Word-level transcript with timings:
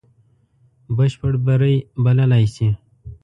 بشپړ 0.95 1.33
بری 1.45 1.75
بللای 2.03 2.45
سي. 2.55 2.67